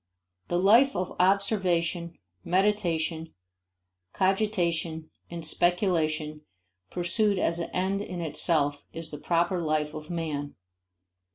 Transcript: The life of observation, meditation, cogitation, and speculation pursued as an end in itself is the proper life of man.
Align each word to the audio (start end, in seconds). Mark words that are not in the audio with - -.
The 0.47 0.57
life 0.57 0.95
of 0.95 1.15
observation, 1.19 2.17
meditation, 2.43 3.35
cogitation, 4.13 5.11
and 5.29 5.45
speculation 5.45 6.41
pursued 6.89 7.37
as 7.37 7.59
an 7.59 7.69
end 7.69 8.01
in 8.01 8.19
itself 8.19 8.83
is 8.93 9.11
the 9.11 9.19
proper 9.19 9.61
life 9.61 9.93
of 9.93 10.09
man. 10.09 10.55